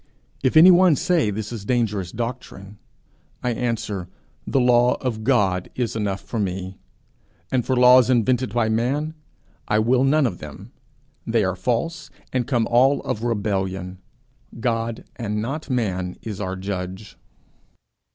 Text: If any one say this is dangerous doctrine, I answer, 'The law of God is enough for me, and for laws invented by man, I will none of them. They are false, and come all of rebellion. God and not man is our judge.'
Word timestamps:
If 0.41 0.57
any 0.57 0.71
one 0.71 0.95
say 0.95 1.29
this 1.29 1.51
is 1.51 1.63
dangerous 1.63 2.11
doctrine, 2.11 2.79
I 3.43 3.51
answer, 3.51 4.07
'The 4.47 4.59
law 4.59 4.95
of 4.95 5.23
God 5.23 5.69
is 5.75 5.95
enough 5.95 6.21
for 6.21 6.39
me, 6.39 6.79
and 7.51 7.63
for 7.63 7.75
laws 7.75 8.09
invented 8.09 8.51
by 8.51 8.67
man, 8.67 9.13
I 9.67 9.77
will 9.77 10.03
none 10.03 10.25
of 10.25 10.39
them. 10.39 10.71
They 11.27 11.43
are 11.43 11.55
false, 11.55 12.09
and 12.33 12.47
come 12.47 12.65
all 12.65 13.01
of 13.03 13.21
rebellion. 13.21 13.99
God 14.59 15.03
and 15.17 15.39
not 15.39 15.69
man 15.69 16.15
is 16.23 16.41
our 16.41 16.55
judge.' 16.55 17.15